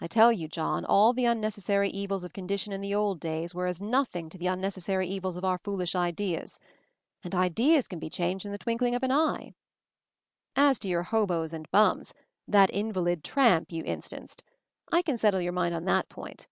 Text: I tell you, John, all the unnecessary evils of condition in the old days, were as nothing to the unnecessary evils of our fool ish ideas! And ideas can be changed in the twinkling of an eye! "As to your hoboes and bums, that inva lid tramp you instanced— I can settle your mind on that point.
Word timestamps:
I 0.00 0.08
tell 0.08 0.32
you, 0.32 0.48
John, 0.48 0.84
all 0.84 1.12
the 1.12 1.26
unnecessary 1.26 1.88
evils 1.90 2.24
of 2.24 2.32
condition 2.32 2.72
in 2.72 2.80
the 2.80 2.96
old 2.96 3.20
days, 3.20 3.54
were 3.54 3.68
as 3.68 3.80
nothing 3.80 4.28
to 4.28 4.36
the 4.36 4.48
unnecessary 4.48 5.06
evils 5.06 5.36
of 5.36 5.44
our 5.44 5.56
fool 5.56 5.80
ish 5.80 5.94
ideas! 5.94 6.58
And 7.22 7.32
ideas 7.32 7.86
can 7.86 8.00
be 8.00 8.10
changed 8.10 8.44
in 8.44 8.50
the 8.50 8.58
twinkling 8.58 8.96
of 8.96 9.04
an 9.04 9.12
eye! 9.12 9.54
"As 10.56 10.80
to 10.80 10.88
your 10.88 11.04
hoboes 11.04 11.52
and 11.52 11.70
bums, 11.70 12.12
that 12.48 12.70
inva 12.70 13.04
lid 13.04 13.22
tramp 13.22 13.70
you 13.70 13.84
instanced— 13.84 14.42
I 14.92 15.00
can 15.00 15.16
settle 15.16 15.40
your 15.40 15.52
mind 15.52 15.76
on 15.76 15.84
that 15.84 16.08
point. 16.08 16.48